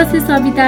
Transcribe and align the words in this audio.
Dashain 0.00 0.20
Savita. 0.20 0.66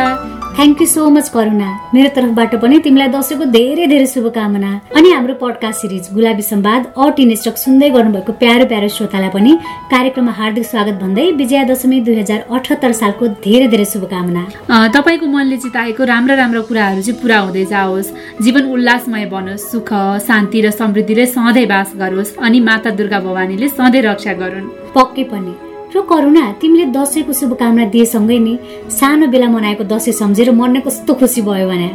Thank 0.57 0.81
you 0.81 0.87
so 0.87 1.09
much 1.11 1.29
Karuna. 1.35 1.69
मेरो 1.95 2.09
तर्फबाट 2.17 2.55
पनि 2.63 2.79
तिमीलाई 2.85 3.09
दसैँको 3.09 3.45
धेरै 3.55 3.87
धेरै 3.89 4.07
शुभकामना 4.07 4.73
अनि 4.97 5.11
हाम्रो 5.11 5.35
podcast 5.41 5.81
series 5.81 6.09
Gulabi 6.15 6.45
Samvad 6.45 6.83
a 6.93 7.09
teen's talk 7.17 7.57
सुन्दै 7.57 7.89
गर्नुभएको 7.97 8.33
प्यारो 8.43 8.67
प्यारो 8.73 8.89
श्रोतालाई 8.97 9.31
पनि 9.37 9.53
कार्यक्रममा 9.93 10.33
हार्दिक 10.41 10.67
स्वागत 10.73 11.01
भन्दै 11.05 11.27
विजया 11.41 11.65
दशमी 11.73 12.01
दुई 12.05 12.19
हजार 12.21 12.45
अठहत्तर 12.53 12.93
सालको 13.01 13.33
धेरै 13.41 13.73
धेरै 13.73 13.89
शुभकामना। 13.95 14.45
तपाईँको 14.93 15.33
मनले 15.33 15.57
चिताएको 15.65 16.11
राम्रा 16.13 16.35
राम्रा 16.43 16.61
कुराहरू 16.69 17.01
चाहिँ 17.01 17.21
पुरा 17.25 17.39
हुँदै 17.49 17.65
जाओस्। 17.73 18.15
जीवन 18.45 18.71
उल्लासमय 18.77 19.27
बनोस् 19.33 19.69
सुख 19.73 19.93
शान्ति 20.29 20.61
र 20.61 20.77
समृद्धिले 20.77 21.27
सधैँ 21.35 21.67
बास 21.75 21.99
गरोस् 22.05 22.37
अनि 22.45 22.61
माता 22.71 22.97
दुर्गा 23.01 23.27
भवानीले 23.27 23.69
सधैँ 23.81 24.09
रक्षा 24.13 24.33
गरून्। 24.45 24.73
पक्कै 24.95 25.31
पनि। 25.33 25.72
र 25.95 26.01
करुणा 26.11 26.45
तिमीले 26.61 26.85
दसैँको 26.97 27.33
शुभकामना 27.33 27.85
दिएसँगै 27.93 28.39
नि 28.39 28.55
सानो 28.91 29.27
बेला 29.33 29.49
मनाएको 29.49 29.85
दसैँ 29.85 30.13
सम्झेर 30.13 30.51
मन 30.53 30.81
कस्तो 30.81 31.15
खुसी 31.15 31.43
भयो 31.43 31.69
भने। 31.69 31.89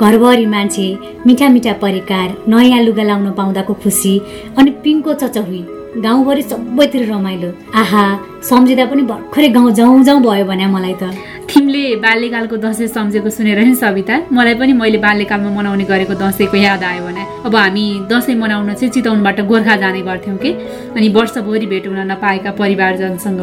घरभरि 0.00 0.46
मान्छे 0.46 0.86
मिठा 1.26 1.48
मिठा 1.48 1.72
परिकार 1.82 2.28
नयाँ 2.48 2.80
लुगा 2.82 3.02
लाउन 3.02 3.30
पाउँदाको 3.38 3.74
खुसी 3.82 4.14
अनि 4.58 4.70
पिङको 4.82 5.12
चचहुई 5.14 5.62
गाउँभरि 6.00 6.42
सबैतिर 6.42 7.12
रमाइलो। 7.12 7.50
आहा 7.74 8.04
सम्झिँदा 8.42 8.84
पनि 8.90 9.02
भर्खरै 9.06 9.48
गाउँ 9.48 9.70
जाउँ 9.72 10.02
जाउँ 10.04 10.20
भयो 10.22 10.44
भने 10.44 10.66
मलाई 10.66 10.94
त। 11.00 11.14
तिमीले 11.46 11.96
बाल्यकालको 12.02 12.56
दसैँ 12.56 12.86
सम्झेको 12.88 13.30
सुनेर 13.30 13.58
नि 13.62 13.74
सविता 13.74 14.14
मलाई 14.32 14.54
पनि 14.54 14.72
मैले 14.72 14.98
बाल्यकालमा 14.98 15.50
मनाउने 15.52 15.84
गरेको 15.84 16.14
दसैँको 16.14 16.56
याद 16.56 16.82
आयो 16.82 17.02
भने। 17.06 17.22
अब 17.46 17.54
हामी 17.56 17.84
दसैँ 18.10 18.34
मनाउन 18.34 18.72
चाहिँ 18.74 18.90
चितवनबाट 18.90 19.40
गोर्खा 19.46 19.76
जाने 19.76 20.02
गर्थ्यौँ 20.02 20.36
कि? 20.38 20.50
अनि 20.96 21.08
वर्षभरि 21.08 21.66
भेट 21.66 21.86
हुन 21.86 21.98
नपाएका 22.10 22.50
परिवारजनसँग 22.58 23.40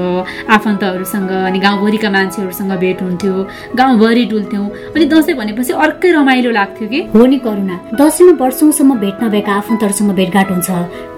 आफन्तहरूसँग 0.49 1.31
अनि 1.47 1.59
गाउँभरिका 1.59 2.09
मान्छेहरूसँग 2.09 2.71
भेट 2.79 3.01
हुन्थ्यो 3.01 3.33
गाउँभरि 3.75 4.25
डुल्थ्यौँ। 4.25 4.67
अनि 4.95 5.05
दसैँ 5.05 5.35
भनेपछि 5.35 5.73
अर्कै 5.73 6.11
रमाइलो 6.11 6.51
लाग्थ्यो 6.51 6.87
कि? 6.89 6.99
हो 7.13 7.25
नि 7.25 7.37
करुणा 7.45 7.75
दसैँमा 7.95 8.33
वर्षौँसम्म 8.43 8.99
भेट 8.99 9.23
नभएका 9.23 9.53
आफन्तहरूसँग 9.53 10.11
भेटघाट 10.19 10.51
हुन्छ 10.51 10.69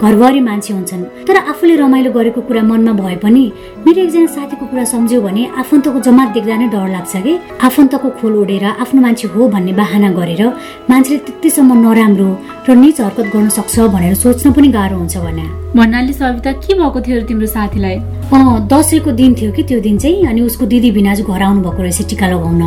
घरभरि 0.02 0.40
मान्छे 0.40 0.74
हुन्छन्। 0.74 1.02
तर 1.26 1.36
आफूले 1.50 1.76
रमाइलो 1.76 2.10
गरेको 2.12 2.40
कुरा 2.42 2.62
मनमा 2.62 2.92
भए 3.00 3.16
पनि 3.24 3.44
मेरो 3.82 4.02
एकजना 4.02 4.26
साथीको 4.30 4.66
कुरा 4.70 4.84
सम्झ्यो 4.84 5.20
भने 5.22 5.42
आफन्तको 5.58 6.00
जमात 6.06 6.28
देख्दा 6.34 6.56
नै 6.56 6.66
डर 6.70 6.86
लाग्छ 6.94 7.14
कि? 7.24 7.32
आफन्तको 7.66 8.08
खोल 8.18 8.34
ओढेर 8.40 8.64
आफ्नो 8.78 9.00
मान्छे 9.02 9.26
हो 9.34 9.48
भन्ने 9.54 9.72
बाहना 9.74 10.10
गरेर 10.18 10.42
मान्छेले 10.90 11.18
त्यतिसम्म 11.26 11.70
नराम्रो 11.82 12.28
र 12.68 12.70
निच 12.78 13.00
हरकत 13.00 13.26
गर्न 13.34 13.48
सक्छ 13.58 13.74
भनेर 13.94 14.14
सोच्न 14.22 14.52
पनि 14.54 14.68
गाह्रो 14.78 14.96
हुन्छ 15.02 15.16
भने। 15.26 15.61
भन्नाले 15.76 16.12
सविता 16.12 16.52
के 16.52 16.74
भएको 16.74 17.00
थियो 17.00 17.20
तिम्रो 17.26 17.46
साथीलाई? 17.46 17.96
अँ 18.32 18.68
दसैँको 18.68 19.10
दिन 19.16 19.34
थियो 19.34 19.52
कि 19.52 19.62
त्यो 19.62 19.80
दिन 19.80 19.98
चाहिँ 19.98 20.26
अनि 20.28 20.40
उसको 20.40 20.66
दिदी 20.66 20.90
भिनाज 20.92 21.20
घर 21.24 21.42
आउनु 21.42 21.60
भएको 21.62 21.82
रहेछ 21.82 22.08
टिका 22.08 22.26
लगाउन। 22.28 22.62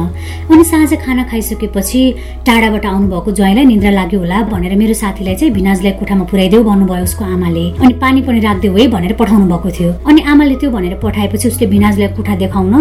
अनि 0.49 0.63
साँझ 0.65 0.93
खाना 1.05 1.23
खाइसकेपछि 1.29 2.01
टाढाबाट 2.45 2.85
आउनुभएको 2.85 3.31
ज्वाइँलाई 3.31 3.65
निन्द्रा 3.65 3.91
लाग्यो 3.91 4.19
होला 4.19 4.41
भनेर 4.49 4.75
मेरो 4.77 4.93
साथीलाई 4.93 5.35
चाहिँ 5.35 5.53
भिनाजलाई 5.53 5.91
कोठामा 6.01 6.23
पुऱ्याइदेऊ 6.25 6.63
भन्नुभयो 6.63 7.03
उसको 7.03 7.25
आमाले। 7.25 7.65
अनि 7.77 7.93
पानी 8.01 8.21
पनि 8.25 8.39
राखिदेऊ 8.41 8.77
है 8.77 8.87
भनेर 8.89 9.13
पठाउनु 9.21 9.45
भएको 9.53 9.69
थियो। 9.77 9.91
अनि 10.09 10.21
आमाले 10.25 10.55
त्यो 10.55 10.69
भनेर 10.71 10.97
पठाएपछि 11.03 11.47
उसले 11.47 11.67
भिनाजलाई 11.67 12.07
कोठा 12.17 12.35
देखाउन 12.41 12.73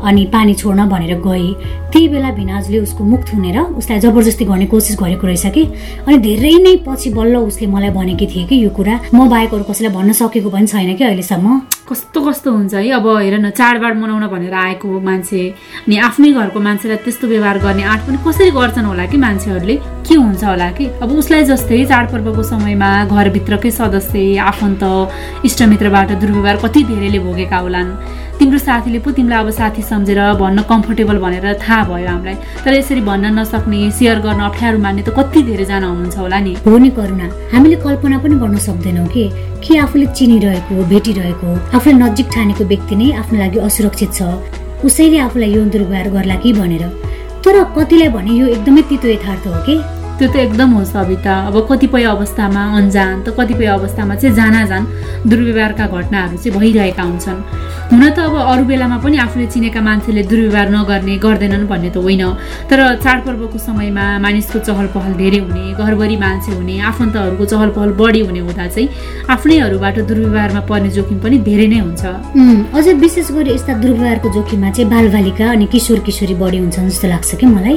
अनि 0.00 0.24
पानी 0.32 0.54
छोड्न 0.54 0.88
भनेर 0.88 1.20
गए 1.20 1.52
त्यही 1.92 2.08
बेला 2.08 2.30
भिनाजले 2.32 2.78
उसको 2.78 3.04
मुख 3.04 3.20
थुनेर 3.32 3.58
उसलाई 3.76 4.00
जबरजस्ती 4.00 4.44
गर्ने 4.44 4.66
कोसिस 4.72 4.96
गरेको 5.00 5.26
रहेछ 5.26 5.46
कि। 5.52 5.64
अनि 6.08 6.18
धेरै 6.24 6.56
नै 6.64 6.76
पछि 6.88 7.10
बल्ल 7.12 7.36
उसले 7.48 7.66
मलाई 7.68 7.90
भनेकी 7.90 8.26
थिए 8.32 8.44
कि 8.48 8.64
यो 8.64 8.70
कुरा। 8.70 9.00
म 9.14 9.28
बाहेक 9.28 9.54
अरू 9.58 9.66
कसैलाई 9.66 9.92
भन्न 9.94 10.12
सकेको 10.14 10.50
पनि 10.54 10.66
छैन 10.70 10.94
कि 10.94 11.04
अहिलेसम्म। 11.04 11.46
कस्तो 11.88 12.20
कस्तो 12.20 12.52
हुन्छ 12.52 12.74
है? 12.74 12.90
अब 12.92 13.06
हेर 13.08 13.38
न 13.40 13.50
चाडबाड 13.50 13.96
मनाउन 13.96 14.26
भनेर 14.28 14.54
आएको 14.54 15.00
मान्छे 15.00 15.40
अनि 15.88 15.96
आफ्नै 15.96 16.30
घरको 16.32 16.60
मान्छेलाई 16.60 16.96
त्यस्तो 17.04 17.26
व्यवहार 17.28 17.58
गर्ने 17.64 17.82
आँट 17.82 18.00
पनि 18.06 18.18
कसरी 18.26 18.50
गर्छन् 18.52 18.86
होला 18.86 19.06
कि 19.08 19.16
मान्छेहरूले? 19.16 19.76
के 20.04 20.14
हुन्छ 20.14 20.44
होला 20.44 20.70
कि? 20.76 20.84
अब 21.02 21.10
उसलाई 21.18 21.44
जस्तै 21.48 21.84
चाडपर्वको 21.88 22.42
समयमा 22.52 22.90
घरभित्रकै 23.08 23.70
सदस्य 23.70 24.36
आफन्त 24.52 24.82
इष्टमित्रबाट 25.44 26.12
दुर्व्यवहार 26.20 26.56
कति 26.64 26.82
धेरैले 26.84 27.18
भोगेका 27.24 27.56
होलान्। 27.56 27.90
तिम्रो 28.38 28.58
साथीले 28.58 28.98
पो 29.02 29.10
तिमीलाई 29.10 29.38
अब 29.42 29.50
साथी 29.50 29.82
सम्झेर 29.82 30.20
भन्न 30.38 30.62
कम्फर्टेबल 30.70 31.18
भनेर 31.18 31.46
थाहा 31.58 31.82
भयो 31.90 32.06
हामीलाई। 32.06 32.34
तर 32.64 32.72
यसरी 32.74 33.00
भन्न 33.02 33.38
नसक्ने 33.38 33.90
सेयर 33.90 34.18
गर्न 34.22 34.40
अप्ठ्यारो 34.46 34.78
मान्ने 34.78 35.02
त 35.02 35.10
कति 35.18 35.42
धेरैजना 35.42 35.86
हुनुहुन्छ 35.86 36.18
होला 36.18 36.38
नि। 36.46 36.54
हो 36.62 36.78
नि 36.78 36.90
करुणा 36.94 37.26
हामीले 37.52 37.76
कल्पना 37.82 38.18
पनि 38.22 38.34
गर्न 38.38 38.56
सक्दैनौँ 38.62 39.06
कि 39.10 39.24
के 39.58 39.78
आफूले 39.82 40.06
चिनिरहेको 40.14 40.74
भेटिरहेको 40.86 41.48
आफूले 41.78 41.94
नजिक 41.94 42.26
ठानेको 42.34 42.64
व्यक्ति 42.64 42.94
नै 42.96 43.06
आफ्नो 43.14 43.38
लागि 43.38 43.58
असुरक्षित 43.62 44.10
छ। 44.12 44.22
उसैले 44.84 45.18
आफूलाई 45.18 45.50
यौन 45.54 45.68
दुर्व्यवहार 45.70 46.08
गर्ला 46.10 46.36
कि 46.42 46.52
भनेर। 46.52 46.82
तर 47.44 47.56
कतिलाई 47.76 48.08
भने 48.08 48.32
यो 48.34 48.46
एकदमै 48.46 48.82
तितो 48.82 49.08
यथार्थ 49.08 49.46
हो 49.46 49.62
कि? 49.66 49.74
त्यो 50.18 50.28
त 50.28 50.36
एकदम 50.36 50.70
हो 50.74 50.84
सविता। 50.84 51.34
अब 51.48 51.56
कतिपय 51.70 52.04
अवस्थामा 52.10 52.62
अन्जान 52.78 53.22
त 53.22 53.34
कतिपय 53.38 53.66
अवस्थामा 53.78 54.14
चाहिँ 54.18 54.34
जाना 54.34 54.64
जान 54.66 54.82
दुर्व्यवहारका 55.30 55.86
घटनाहरू 55.86 56.36
चाहिँ 56.42 56.58
भइरहेका 56.58 57.02
हुन्छन्। 57.02 57.38
हुन 57.88 58.02
त 58.10 58.18
अब 58.20 58.34
अरू 58.34 58.64
बेलामा 58.68 58.96
पनि 58.98 59.16
आफूले 59.16 59.46
चिनेका 59.48 59.80
मान्छेले 59.80 60.22
दुर्व्यवहार 60.28 60.68
नगर्ने 60.74 61.14
गर्दैनन् 61.24 61.66
भन्ने 61.70 61.90
त 61.94 61.96
होइन। 62.02 62.22
तर 62.68 62.78
चाडपर्वको 62.98 63.58
समयमा 63.58 64.04
मानिसको 64.18 64.58
चहल 64.66 64.86
पहल 64.92 65.12
धेरै 65.22 65.38
हुने 65.46 65.64
घरभरि 65.78 66.16
मान्छे 66.18 66.52
हुने 66.52 66.74
आफन्तहरूको 66.90 67.44
चहल 67.48 67.68
पहल 67.78 67.90
बढी 67.96 68.20
हुने 68.26 68.40
हुँदा 68.44 68.66
चाहिँ 68.74 68.88
आफ्नैहरूबाट 69.30 69.96
दुर्व्यवहारमा 70.04 70.60
पर्ने 70.68 70.90
जोखिम 70.98 71.18
पनि 71.22 71.36
धेरै 71.48 71.66
नै 71.72 71.78
हुन्छ। 71.86 72.04
अझै 72.76 72.92
विशेष 73.00 73.30
गरी 73.32 73.50
यस्ता 73.54 73.72
दुर्व्यवहारको 73.80 74.28
जोखिममा 74.36 74.70
चाहिँ 74.74 74.90
बालबालिका 74.90 75.46
अनि 75.54 75.66
किशोर 75.72 75.98
किशोरी 76.04 76.34
बढी 76.42 76.58
हुन्छन् 76.58 76.88
जस्तो 76.90 77.08
लाग्छ 77.08 77.30
कि 77.40 77.46
मलाई। 77.46 77.76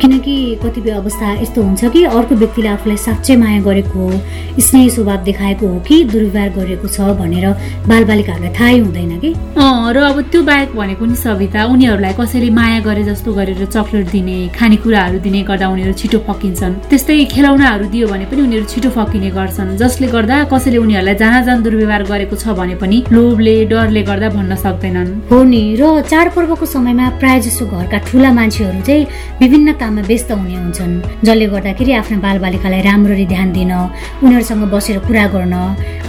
किनकि 0.00 0.34
कतिपय 0.64 0.90
अवस्था 1.02 1.26
यस्तो 1.42 1.60
हुन्छ 1.72 1.88
कि? 1.88 2.04
अर्को 2.04 2.34
व्यक्तिले 2.36 2.68
आफूलाई 2.68 2.96
साँच्चै 3.00 3.36
माया 3.40 3.60
गरेको 3.64 3.98
हो 3.98 4.60
स्नेह 4.60 4.88
स्वभाव 4.94 5.24
देखाएको 5.24 5.66
हो 5.66 5.78
कि 5.88 5.96
दुर्व्यवहार 6.04 6.48
गरेको 6.52 6.88
छ 6.88 7.00
भनेर 7.16 7.46
बालबालिकाहरूलाई 7.88 8.52
थाहै 8.52 8.78
हुँदैन 8.78 9.12
कि? 9.24 9.30
र 9.56 9.96
अब 10.04 10.18
त्यो 10.32 10.42
बाहेक 10.44 10.76
भनेको 10.76 11.04
नि 11.04 11.16
सविता 11.16 11.64
उनीहरूलाई 11.72 12.12
कसैले 12.20 12.50
माया 12.52 12.80
गरे 12.84 13.02
जस्तो 13.08 13.32
गरेर 13.32 13.64
चक्लेट 13.72 14.06
दिने 14.12 14.36
खानेकुराहरू 14.52 15.18
दिने 15.24 15.40
गर्दा 15.48 15.66
उनीहरू 15.72 15.92
छिटो 15.96 16.18
फकिन्छन्। 16.28 16.74
त्यस्तै 16.92 17.24
खेलौनाहरू 17.32 17.84
दियो 17.88 18.06
भने 18.12 18.24
पनि 18.28 18.40
उनीहरू 18.42 18.66
छिटो 18.68 18.90
फकिने 18.92 19.30
गर्छन् 19.32 19.76
जसले 19.80 20.06
गर्दा 20.12 20.36
कसैले 20.52 20.78
उनीहरूलाई 20.84 21.16
जान 21.16 21.62
दुर्व्यवहार 21.64 22.02
गरेको 22.12 22.36
छ 22.36 22.52
भने 22.52 22.76
पनि 22.76 22.98
लोभले 23.08 23.54
डरले 23.72 24.02
गर्दा 24.10 24.28
भन्न 24.36 24.52
सक्दैनन्। 24.60 25.10
हो 25.32 25.38
नि 25.42 25.62
र 25.80 26.04
चाडपर्वको 26.04 26.66
समयमा 26.68 27.06
प्राय 27.20 27.40
जसो 27.48 27.64
घरका 27.66 27.98
ठुला 28.08 28.30
मान्छेहरू 28.38 28.80
चाहिँ 28.84 29.06
विभिन्न 29.40 29.72
काममा 29.80 30.02
व्यस्त 30.10 30.30
हुने 30.32 30.56
हुन्छन् 30.60 30.94
जसले 31.24 31.46
गर्दाखेरि 31.62 31.92
आफ्ना 31.94 32.18
बालबालिकालाई 32.18 32.80
राम्ररी 32.82 33.26
ध्यान 33.30 33.48
दिन 33.54 33.72
उनीहरूसँग 34.26 34.62
बसेर 34.74 34.98
कुरा 35.06 35.26
गर्न 35.30 35.54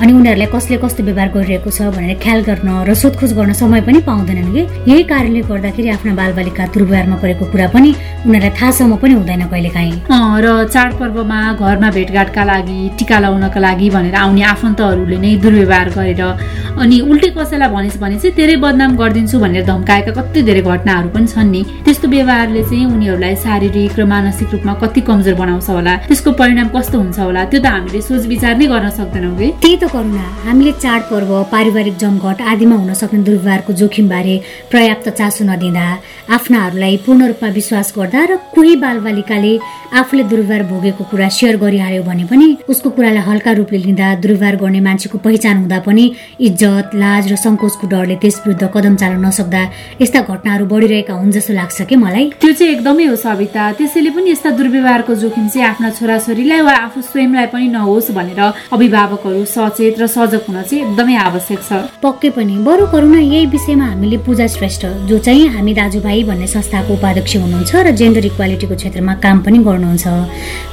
अनि 0.01 0.11
उनीहरूलाई 0.17 0.49
कसले 0.49 0.77
कस्तो 0.81 1.03
व्यवहार 1.05 1.29
गरिरहेको 1.29 1.69
छ 1.69 1.93
भनेर 1.93 2.17
ख्याल 2.17 2.39
गर्न 2.49 2.69
र 2.89 2.93
सोधखोज 2.97 3.31
गर्न 3.37 3.53
समय 3.53 3.81
पनि 3.85 3.99
पाउँदैनन् 4.01 4.49
कि। 4.49 4.61
यही 4.89 5.03
कारणले 5.05 5.41
गर्दाखेरि 5.45 5.89
आफ्ना 5.93 6.13
बालबालिका 6.17 6.63
दुर्व्यवहारमा 6.73 7.17
परेको 7.21 7.45
कुरा 7.53 7.67
पनि 7.69 7.89
उनीहरूलाई 8.25 8.51
थाहासम्म 8.57 8.95
पनि 8.97 9.13
हुँदैन 9.13 9.43
कहिले 9.53 9.69
काहीँ 9.77 9.93
र 10.41 10.47
चाडपर्वमा 10.73 11.39
घरमा 11.61 11.89
भेटघाटका 11.97 12.43
लागि 12.49 12.79
टिका 12.97 13.17
लगाउनका 13.21 13.59
लागि 13.61 13.87
भनेर 13.93 14.15
आउने 14.25 14.43
आफन्तहरूले 14.53 15.17
नै 15.21 15.31
दुर्व्यवहार 15.45 15.87
गरेर 15.93 16.21
अनि 16.81 16.97
उल्टै 17.05 17.29
कसैलाई 17.37 17.69
भनिस् 17.69 18.01
भने 18.01 18.17
चाहिँ 18.17 18.35
धेरै 18.35 18.55
बदनाम 18.65 18.91
गरिदिन्छु 18.97 19.37
भनेर 19.45 19.63
धम्काएका 19.69 20.11
कति 20.17 20.41
धेरै 20.49 20.61
घटनाहरू 20.65 21.09
पनि 21.13 21.27
छन् 21.29 21.51
नि। 21.53 21.61
त्यस्तो 21.85 22.07
व्यवहारले 22.09 22.61
चाहिँ 22.65 22.85
उनीहरूलाई 22.89 23.35
शारीरिक 23.45 23.99
र 23.99 24.05
मानसिक 24.09 24.49
रूपमा 24.53 24.73
कति 24.81 25.01
कमजोर 25.07 25.35
बनाउँछ 25.43 25.69
होला 25.69 25.95
त्यसको 26.07 26.31
परिणाम 26.41 26.67
कस्तो 26.75 26.97
हुन्छ 26.97 27.19
होला 27.19 27.43
त्यो 27.51 27.59
त 27.63 27.65
हामीले 27.75 28.01
सोच 28.01 28.25
विचार 28.33 28.53
नै 28.57 28.65
गर्न 28.71 28.89
सक्दैनौँ 28.99 29.35
कि? 29.37 29.47
त्यही 29.61 29.75
त 29.81 29.85
करुणा 29.93 30.25
हामीले 30.45 30.71
चाडपर्व 30.83 31.31
पारिवारिक 31.53 31.95
जमघट 32.03 32.41
आदिमा 32.51 32.75
हुन 32.75 32.93
सक्ने 33.01 33.21
दुर्व्यवहारको 33.27 33.71
जोखिमबारे 33.81 34.35
पर्याप्त 34.71 35.09
चासो 35.19 35.43
नदिँदा 35.51 35.85
आफ्नाहरूलाई 36.35 36.95
पूर्ण 37.05 37.21
रूपमा 37.31 37.49
विश्वास 37.59 37.93
गर्दा 37.97 38.21
र 38.29 38.31
कोही 38.55 38.75
बालबालिकाले 38.83 39.53
आफूले 39.99 40.23
दुर्व्यवहार 40.31 40.63
भोगेको 40.71 41.03
कुरा 41.11 41.29
सेयर 41.37 41.55
गरिहाल्यो 41.63 42.03
भने 42.03 42.23
पनि 42.31 42.47
उसको 42.71 42.89
कुरालाई 42.97 43.23
हल्का 43.29 43.51
रूपले 43.59 43.77
लिँदा 43.85 44.07
दुर्व्यवहार 44.23 44.55
गर्ने 44.63 44.79
मान्छेको 44.87 45.17
पहिचान 45.25 45.55
हुँदा 45.57 45.79
पनि 45.87 46.05
इज्जत 46.47 46.95
लाज 47.03 47.23
र 47.31 47.35
सङ्कोचको 47.45 47.85
डरले 47.93 48.15
त्यस 48.23 48.35
विरुद्ध 48.45 48.71
कदम 48.75 48.95
चाल्न 49.01 49.19
नसक्दा 49.25 49.61
यस्ता 50.01 50.19
घटनाहरू 50.31 50.65
बढिरहेका 50.73 51.13
हुन् 51.13 51.31
जस्तो 51.31 51.53
लाग्छ 51.53 51.81
कि 51.89 51.95
मलाई? 51.95 52.25
त्यो 52.41 52.51
चाहिँ 52.57 52.71
एकदमै 52.73 53.05
हो 53.05 53.15
सविता। 53.25 53.71
त्यसैले 53.77 54.09
पनि 54.15 54.31
यस्ता 54.31 54.49
दुर्व्यवहारको 54.57 55.13
जोखिम 55.33 55.47
चाहिँ 55.49 55.67
आफ्ना 55.67 55.89
छोराछोरीलाई 55.97 56.61
वा 56.61 56.73
आफू 56.85 57.01
स्वयंलाई 57.01 57.45
पनि 57.49 57.67
नहोस् 57.73 58.11
भनेर 58.13 58.39
अभिभावकहरू 58.69 59.45
सचेत 59.49 59.99
र 59.99 60.05
सजग 60.05 60.45
हुन 60.45 60.61
चाहिँ 60.61 60.85
एकदमै 60.85 61.15
आवश्यक 61.17 61.59
छ। 61.65 61.71
पक्कै 61.97 62.29
पनि 62.37 62.57
बरु 62.61 62.85
करुँ 62.93 63.09
न 63.09 63.17
यही 63.17 63.45
विषयमा 63.49 63.85
हामीले 63.97 64.17
पूजा 64.21 64.45
श्रेष्ठ 64.45 64.85
जो 65.09 65.17
चाहिँ 65.17 65.47
हामी 65.57 65.73
दाजुभाइ 65.73 66.23
भन्ने 66.29 66.47
संस्थाको 66.53 66.93
उपाध्यक्ष 66.93 67.35
हुनुहुन्छ 67.35 67.73
र 67.73 67.91
जेन्डर 67.97 68.25
इक्वालिटीको 68.29 68.75
क्षेत्रमा 68.77 69.13
काम 69.25 69.37
पनि 69.41 69.57
गर्नुहुन्छ। 69.65 70.05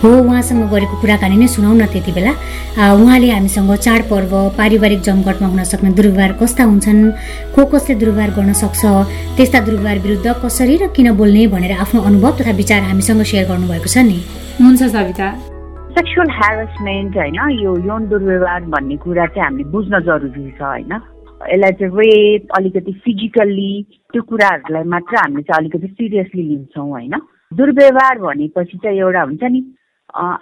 हो 0.04 0.08
उहाँसँग 0.28 0.62
गरेको 0.68 1.00
कुराकानी 1.00 1.36
नै 1.40 1.48
सुनाउ 1.48 1.72
न 1.80 1.86
त्यति 1.88 2.12
बेला। 2.12 2.32
उहाँले 3.00 3.28
हामीसँग 3.32 3.72
चाडपर्व 3.80 4.32
पारिवारिक 4.60 5.00
जमघटमा 5.08 5.48
हुन 5.48 5.64
सक्ने 5.72 5.90
दुर्व्यवहार 5.96 6.32
कस्ता 6.36 6.62
हुन्छन् 6.68 7.00
को 7.56 7.60
कसले 7.72 7.94
दुर्व्यवहार 7.96 8.30
गर्न 8.36 8.52
सक्छ 8.60 8.82
त्यस्ता 9.40 9.58
दुर्व्यवहार 9.64 9.98
विरुद्ध 10.04 10.28
कसरी 10.44 10.76
र 10.76 10.92
किन 10.92 11.16
बोल्ने 11.16 11.46
भनेर 11.48 11.72
आफ्नो 11.80 12.00
अनुभव 12.04 12.32
तथा 12.36 12.52
विचार 12.60 12.80
हामीसँग 12.92 13.24
सेयर 13.24 13.48
गर्नुभएको 13.48 13.88
छ 13.88 14.04
नि। 14.04 14.20
हुन्छ 14.60 14.82
सविता? 14.92 15.28
सेक्सुअल 15.96 16.30
हेरेसमेन्ट 16.30 17.16
होइन 17.16 17.38
यो 17.60 17.76
यौन 17.86 18.08
दुर्व्यवहार 18.08 18.64
भन्ने 18.74 18.96
कुरा 18.96 19.26
चाहिँ 19.26 19.44
हामीले 19.44 19.64
बुझ्न 19.70 20.00
जरुरी 20.08 20.50
छ 20.50 20.62
होइन। 20.62 20.92
यसलाई 21.52 21.72
चाहिँ 21.72 21.92
रेप 21.96 22.52
अलिकति 22.58 22.92
फिजिकल्ली 23.04 23.72
त्यो 24.12 24.22
कुराहरूलाई 24.22 24.84
मात्र 24.84 25.16
हामीले 25.16 25.42
चाहिँ 25.42 25.60
अलिकति 25.60 25.88
सिरियसली 25.88 26.42
लिन्छौँ 26.48 26.88
होइन। 26.90 27.14
दुर्व्यवहार 27.56 28.18
भनेपछि 28.18 28.78
चाहिँ 28.78 28.98
एउटा 28.98 29.22
हुन्छ 29.22 29.42
नि 29.42 29.60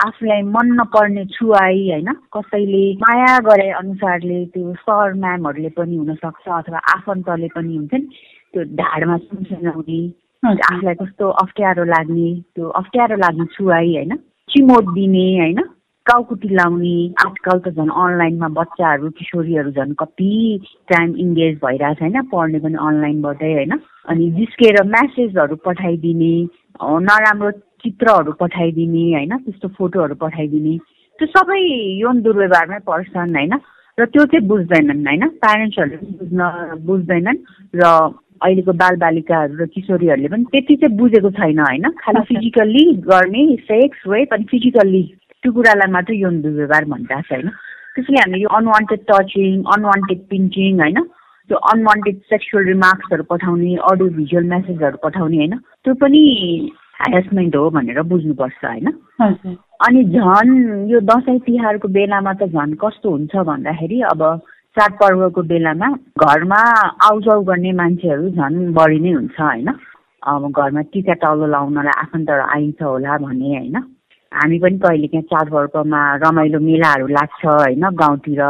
आफूलाई 0.09 0.43
मन 0.43 0.67
नपर्ने 0.81 1.25
छुवाई 1.39 1.89
होइन 1.91 2.13
कसैले 2.35 2.85
माया 2.99 3.39
गरे 3.49 3.71
अनुसारले 3.81 4.45
त्यो 4.55 4.75
सर 4.83 5.13
म्यामहरूले 5.15 5.69
पनि 5.79 5.97
हुनसक्छ 5.97 6.49
अथवा 6.59 6.79
आफन्तले 6.95 7.49
पनि 7.57 7.77
हुन्छ 7.77 7.95
नि 7.95 8.07
त्यो 8.53 8.63
ढाडमा 8.81 9.17
सुनसुनाउने 9.29 10.01
आफूलाई 10.47 10.95
कस्तो 10.95 11.29
अप्ठ्यारो 11.43 11.85
लाग्ने 11.85 12.29
त्यो 12.55 12.69
अप्ठ्यारो 12.81 13.17
लाग्ने 13.17 13.45
छुवाई 13.55 13.95
होइन? 13.95 14.15
चिमोट 14.49 14.85
दिने 14.95 15.27
होइन? 15.39 15.61
काउकुटी 16.07 16.49
लाउने 16.49 16.97
आजकल 17.21 17.59
त 17.59 17.69
झन् 17.75 17.91
अनलाइनमा 17.91 18.49
बच्चाहरू 18.55 19.11
किशोरीहरू 19.19 19.71
झन् 19.71 19.95
कति 19.99 20.31
टाइम 20.89 21.17
इङ्गेज 21.17 21.59
भइरहेछ 21.65 22.03
होइन? 22.03 22.21
पढ्ने 22.31 22.59
पनि 22.59 22.79
अनलाइनबाटै 22.81 23.53
होइन? 23.53 23.73
अनि 24.09 24.31
जिस्केर 24.39 24.83
म्यासेजहरू 24.87 25.57
पठाइदिने 25.67 26.33
नराम्रो 27.09 27.51
चित्रहरू 27.83 28.33
पठाइदिने 28.39 29.05
होइन? 29.15 29.37
त्यस्तो 29.43 29.69
फोटोहरू 29.75 30.15
पठाइदिने 30.23 30.77
त्यो 31.19 31.27
सबै 31.35 31.61
यौन 31.99 32.23
दुर्व्यवहारमै 32.23 32.79
पर्छन् 32.87 33.37
होइन? 33.37 33.59
र 33.99 34.07
त्यो 34.07 34.25
चाहिँ 34.31 34.47
बुझ्दैनन् 34.47 35.07
होइन? 35.07 35.29
प्यारेन्ट्सहरूले 35.43 35.99
बुझ्न 36.15 36.41
बुझ्दैनन् 36.87 37.45
र 37.75 37.93
अहिलेको 38.43 38.73
बालबालिकाहरू 38.83 39.55
र 39.61 39.67
किशोरीहरूले 39.75 40.29
पनि 40.29 40.45
त्यति 40.53 40.77
चाहिँ 40.77 40.97
बुझेको 40.97 41.31
छैन 41.39 41.59
होइन? 41.59 41.91
खालि 42.01 42.21
फिजिकल्ली 42.29 42.85
गर्ने 43.07 43.45
सेक्स 43.71 44.07
वेप 44.09 44.35
अनि 44.35 44.45
फिजिकल्ली 44.51 45.03
त्यो 45.43 45.53
कुरालाई 45.53 45.93
मात्रै 45.93 46.17
यौन 46.17 46.41
दुर्व्यवहार 46.43 46.85
भनिरहेको 46.85 47.29
छ 47.29 47.33
होइन? 47.33 47.49
त्यसैले 47.95 48.21
हामीले 48.21 48.43
यो 48.43 48.57
अनवान्टेड 48.57 49.01
टचिङ 49.11 49.63
अनवान्टेड 49.77 50.21
पिन्चिङ 50.31 50.81
होइन? 50.81 50.99
त्यो 51.51 51.59
अनवान्टेड 51.73 52.17
सेक्सुअल 52.31 52.65
रिमार्क्सहरू 52.65 53.23
पठाउने 53.31 53.75
अडियो 53.91 54.09
भिजुअल 54.19 54.45
मेसेजहरू 54.55 54.99
पठाउने 55.05 55.37
होइन? 55.37 55.57
त्यो 55.85 55.95
पनि 56.03 56.23
हेरेसमेन्ट 57.01 57.57
हो 57.57 57.71
भनेर 57.71 58.03
बुझ्नुपर्छ 58.13 58.65
होइन? 58.65 58.87
अनि 59.87 60.05
झन् 60.05 60.55
यो 60.91 61.01
दसैँ 61.11 61.39
तिहारको 61.47 61.89
बेलामा 61.89 62.33
त 62.33 62.51
झन् 62.51 62.75
कस्तो 62.83 63.11
हुन्छ 63.11 63.37
भन्दाखेरि 63.51 64.01
अब 64.13 64.23
चाडपर्वको 64.77 65.43
बेलामा 65.43 65.89
घरमा 66.23 66.61
आउजाउ 67.09 67.43
गर्ने 67.43 67.73
मान्छेहरू 67.73 68.29
झन् 68.31 68.73
बढी 68.73 68.99
नै 68.99 69.13
हुन्छ 69.13 69.41
होइन? 69.41 69.69
अब 70.23 70.43
घरमा 70.53 70.81
टिका 70.93 71.15
टाउलो 71.23 71.47
लाउनलाई 71.47 71.95
आफन्तहरू 71.99 72.45
आइन्छ 72.55 72.83
होला 72.83 73.17
भने 73.19 73.49
होइन? 73.57 73.77
हामी 74.33 74.59
पनि 74.59 74.79
कहिले 74.79 75.07
काहीँ 75.07 75.23
चाडपर्वमा 75.23 76.01
रमाइलो 76.17 76.59
मेलाहरू 76.61 77.07
लाग्छ 77.07 77.47
होइन? 77.47 77.89
गाउँतिर 77.95 78.43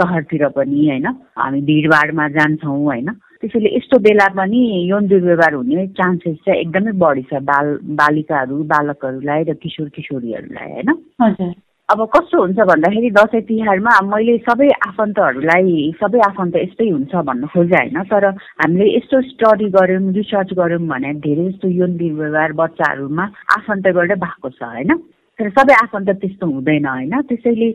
सहरतिर 0.00 0.48
पनि 0.48 0.88
होइन? 0.88 1.06
हामी 1.38 1.60
भिडभाडमा 1.60 2.28
जान्छौँ 2.28 2.78
होइन? 2.84 3.08
त्यसैले 3.40 3.76
यस्तो 3.76 3.98
बेला 3.98 4.28
पनि 4.28 4.60
यौन 4.88 5.06
दुर्व्यवहार 5.06 5.54
हुने 5.54 5.86
चान्सेस 6.00 6.36
चाहिँ 6.46 6.60
एकदमै 6.60 6.92
बढी 6.98 7.22
छ 7.22 7.44
बाल 7.44 7.66
बालिकाहरू 8.00 8.62
बालकहरूलाई 8.64 9.44
र 9.44 9.54
किशोर 9.62 9.88
किशोरीहरूलाई 9.88 10.70
होइन 10.72 11.52
अब 11.88 12.00
कस्तो 12.14 12.38
हुन्छ 12.40 12.58
भन्दाखेरि 12.68 13.10
दसैँ 13.10 13.40
तिहारमा 13.46 13.90
मैले 14.04 14.36
सबै 14.46 14.68
आफन्तहरूलाई 14.86 15.74
सबै 16.00 16.20
आफन्त 16.26 16.56
यस्तै 16.56 16.88
हुन्छ 16.90 17.14
भन्न 17.28 17.46
खोजेँ 17.46 17.78
होइन 17.78 18.02
तर 18.10 18.24
हामीले 18.60 18.86
यस्तो 18.96 19.20
स्टडी 19.28 19.68
गऱ्यौँ 19.70 20.12
रिसर्च 20.12 20.50
गऱ्यौँ 20.58 20.80
भने 20.82 21.12
धेरै 21.22 21.44
जस्तो 21.50 21.68
यौन 21.70 21.92
दुर्व्यवहार 21.96 22.52
बच्चाहरूमा 22.52 23.24
आफन्तबाटै 23.58 24.18
भएको 24.24 24.50
छ 24.50 24.62
होइन। 24.64 24.90
तर 25.38 25.50
सबै 25.50 25.74
आफन्त 25.82 26.10
त्यस्तो 26.10 26.46
हुँदैन 26.46 26.86
होइन। 26.86 27.14
त्यसैले 27.22 27.70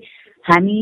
हामी 0.46 0.78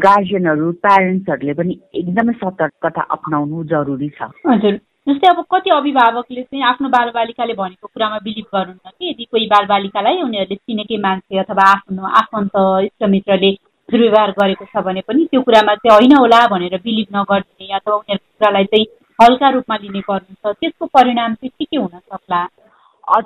गार्जियनहरू 0.00 0.72
प्यारेन्ट्सहरूले 0.80 1.54
पनि 1.60 1.78
एकदमै 1.94 2.38
सतर्कता 2.40 3.06
अप्नाउनु 3.10 3.64
जरुरी 3.74 4.08
छ। 4.08 4.32
हजुर। 4.48 4.80
जस्तै 5.06 5.28
अब 5.28 5.40
कति 5.52 5.70
अभिभावकले 5.70 6.42
चाहिँ 6.42 6.64
आफ्नो 6.64 6.88
बालबालिकाले 6.88 7.54
भनेको 7.54 7.86
कुरामा 7.86 8.18
बिलिभ 8.24 8.46
गर्नुहुन्न 8.54 8.90
कि? 8.90 9.10
यदि 9.10 9.24
कोही 9.24 9.46
बालबालिकालाई 9.46 10.22
उनीहरूले 10.22 10.56
चिनेकै 10.56 10.96
मान्छे 10.96 11.38
अथवा 11.44 11.64
आफ्नो 11.70 12.06
आफन्त 12.20 12.56
इष्टमित्रले 12.88 13.50
दुर्व्यवहार 13.88 14.30
गरेको 14.40 14.64
छ 14.64 14.84
भने 14.86 15.00
पनि 15.08 15.24
त्यो 15.30 15.40
कुरामा 15.44 15.74
चाहिँ 15.76 15.94
होइन 15.96 16.16
होला 16.16 16.40
भनेर 16.54 16.76
बिलिभ 16.88 17.16
नगरिदिने 17.16 17.74
अथवा 17.76 17.94
उनीहरूको 18.00 18.32
कुरालाई 18.38 18.64
चाहिँ 18.72 18.86
हल्का 19.18 19.48
रूपमा 19.56 19.76
लिने 19.84 20.00
गर्नुहुन्छ 20.08 20.56
त्यसको 20.60 20.86
परिणाम 20.96 21.34
चाहिँ 21.34 21.52
के 21.58 21.64
के 21.64 21.76
हुन 21.76 21.98
सक्ला? 22.00 22.42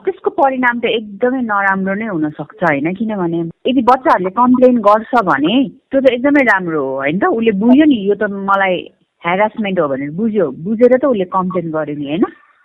त्यसको 0.02 0.30
परिणाम 0.42 0.78
त 0.82 0.94
एकदमै 0.98 1.40
नराम्रो 1.46 1.94
नै 1.94 2.06
हुनसक्छ 2.10 2.62
होइन? 2.64 2.92
किनभने 2.98 3.40
यदि 3.70 3.82
बच्चाहरूले 3.94 4.30
कम्प्लेन 4.42 4.84
गर्छ 4.90 5.12
भने 5.30 5.56
त्यो 5.94 6.00
त 6.02 6.16
एकदमै 6.18 6.42
राम्रो 6.50 6.82
हो 6.84 6.94
होइन 7.06 7.18
त? 7.18 7.34
उसले 7.38 7.52
बुझ्यो 7.62 7.84
नि 7.86 7.98
यो 8.10 8.14
त 8.18 8.34
मलाई 8.50 8.76
हेरासमेन्ट 9.24 9.80
हो 9.80 9.88
भनेर 9.88 10.10
बुझ्यो 10.10 10.50
बुझेर 10.64 10.96
त 10.98 11.04
उसले 11.04 11.24
कम्प्लेन 11.34 11.70
गर्यो 11.70 11.96
नि 11.98 12.06
होइन? 12.06 12.24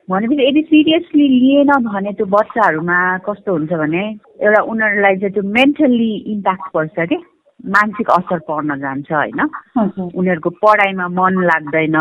भनेपछि 0.09 0.47
यदि 0.47 0.61
सिरियसली 0.61 1.27
लिएन 1.39 1.71
भने 1.87 2.11
त्यो 2.13 2.25
बच्चाहरूमा 2.25 2.97
कस्तो 3.25 3.51
हुन्छ 3.51 3.73
भने 3.73 4.03
एउटा 4.43 4.61
उनीहरूलाई 4.71 5.15
चाहिँ 5.15 5.33
त्यो 5.33 5.43
मेन्टल्ली 5.57 6.11
इम्प्याक्ट 6.33 6.65
पर्छ 6.73 7.07
कि? 7.09 7.17
मानसिक 7.65 8.09
असर 8.11 8.39
पर्न 8.49 8.75
जान्छ 8.79 9.11
होइन? 9.11 9.39
उनीहरूको 10.19 10.49
पढाइमा 10.61 11.07
मन 11.07 11.33
लाग्दैन 11.49 11.97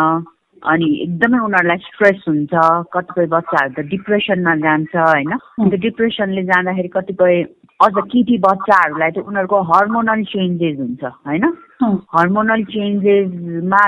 अनि 0.62 0.88
एकदमै 1.02 1.38
उनीहरूलाई 1.38 1.78
स्ट्रेस 1.88 2.24
हुन्छ 2.28 2.52
कतिपय 2.92 3.26
बच्चाहरू 3.36 3.72
त 3.76 3.86
डिप्रेसनमा 3.88 4.54
जान्छ 4.66 4.94
होइन? 4.96 5.32
त्यो 5.70 5.78
डिप्रेसनले 5.86 6.42
जाँदाखेरि 6.50 6.88
कतिपय 6.98 7.42
अझ 7.80 7.94
केटी 8.12 8.36
बच्चाहरूलाई 8.38 9.10
त 9.10 9.18
उनीहरूको 9.26 9.62
हर्मोनल 9.70 10.22
चेन्जेस 10.34 10.78
हुन्छ 10.78 11.04
होइन? 11.04 11.44
हर्मोनल 11.82 12.62
चेन्जेसमा 12.74 13.82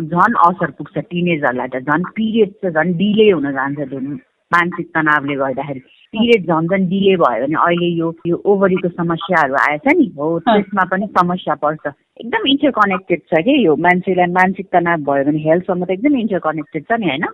झन् 0.00 0.40
असर 0.48 0.70
पुग्छ 0.78 0.98
टिनेजहरूलाई 0.98 1.68
त 1.68 1.84
झन् 1.86 2.10
पिरियड 2.16 2.50
चाहिँ 2.62 2.74
झन् 2.74 2.96
डिले 2.98 3.30
हुन 3.30 3.50
जान्छ 3.52 3.78
त्यो 3.90 4.00
मानसिक 4.50 4.86
तनावले 4.94 5.34
गर्दाखेरि। 5.40 5.80
पिरियड 6.14 6.46
झन् 6.50 6.68
झन् 6.68 6.88
डिले 6.90 7.14
भयो 7.22 7.46
भने 7.46 7.56
अहिले 7.64 7.88
यो 7.98 8.08
यो 8.26 8.36
ओभरीको 8.52 8.88
समस्याहरू 8.88 9.54
आएछ 9.60 9.86
नि। 9.96 10.06
हो 10.18 10.26
त्यसमा 10.42 10.84
पनि 10.90 11.06
समस्या 11.18 11.54
पर्छ। 11.62 11.86
एकदम 12.20 12.46
इन्टर 12.52 12.70
कनेक्टेड 12.80 13.20
छ 13.30 13.42
कि 13.46 13.54
यो 13.66 13.76
मान्छेलाई 13.86 14.30
मानसिक 14.38 14.66
तनाव 14.72 14.98
भयो 15.06 15.24
भने 15.24 15.40
हेल्थसँग 15.46 15.84
त 15.86 15.90
एकदम 15.90 16.16
इन्टर 16.20 16.38
कनेक्टेड 16.48 16.82
छ 16.90 16.98
नि 17.00 17.06
होइन? 17.08 17.24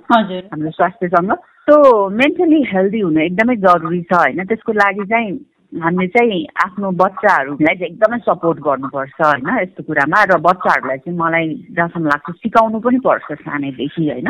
हाम्रो 0.53 0.71
स्वास्थ्यसँग। 0.77 1.33
त्यो 1.67 1.77
मेन्टली 2.21 2.63
हेल्दी 2.73 3.01
हुनु 3.01 3.21
एकदमै 3.21 3.57
जरुरी 3.65 4.03
छ 4.03 4.13
होइन? 4.13 4.45
त्यसको 4.45 4.73
लागि 4.73 5.05
चाहिँ 5.11 5.33
हामीले 5.73 6.09
चाहिँ 6.09 6.47
आफ्नो 6.65 6.91
बच्चाहरूलाई 7.03 7.75
चाहिँ 7.77 7.93
एकदमै 7.93 8.19
सपोर्ट 8.27 8.59
गर्नुपर्छ 8.67 9.19
होइन? 9.21 9.49
यस्तो 9.63 9.83
कुरामा। 9.83 10.23
र 10.25 10.39
बच्चाहरूलाई 10.49 10.99
चाहिँ 10.99 11.19
मलाई 11.19 11.47
जहाँसम्म 11.77 12.07
लाग्छ 12.07 12.31
सिकाउनु 12.37 12.79
पनि 12.81 12.99
पर्छ 13.07 13.33
सानैदेखि 13.43 14.09
होइन? 14.11 14.29